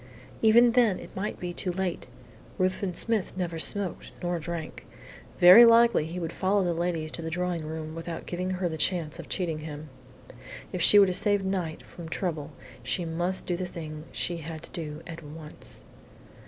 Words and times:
Even 0.41 0.71
then 0.71 0.97
it 0.97 1.15
might 1.15 1.39
be 1.39 1.53
too 1.53 1.71
late. 1.71 2.07
Ruthven 2.57 2.95
Smith 2.95 3.33
neither 3.37 3.59
smoked 3.59 4.09
nor 4.23 4.39
drank. 4.39 4.87
Very 5.39 5.63
likely 5.63 6.07
he 6.07 6.19
would 6.19 6.33
follow 6.33 6.63
the 6.63 6.73
ladies 6.73 7.11
to 7.11 7.21
the 7.21 7.29
drawing 7.29 7.63
room 7.63 7.93
without 7.93 8.25
giving 8.25 8.49
her 8.49 8.67
the 8.67 8.79
chance 8.79 9.19
of 9.19 9.29
cheating 9.29 9.59
him. 9.59 9.89
If 10.73 10.81
she 10.81 10.97
were 10.97 11.05
to 11.05 11.13
save 11.13 11.45
Knight 11.45 11.83
from 11.83 12.09
trouble 12.09 12.51
she 12.81 13.05
must 13.05 13.45
do 13.45 13.55
the 13.55 13.67
thing 13.67 14.05
she 14.11 14.37
had 14.37 14.63
to 14.63 14.71
do 14.71 15.03
at 15.05 15.21
once. 15.21 15.83